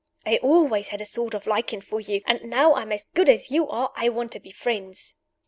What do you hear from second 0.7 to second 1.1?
had a